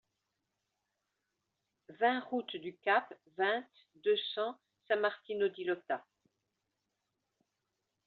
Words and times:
vingt 1.99 2.21
route 2.23 2.55
du 2.57 2.75
Cap, 2.77 3.13
vingt, 3.37 3.67
deux 4.03 4.17
cents, 4.33 4.57
San-Martino-di-Lota 4.87 6.03